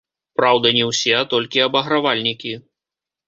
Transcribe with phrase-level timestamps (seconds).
[0.39, 2.57] Праўда, не ўсе, а толькі абагравальнікі.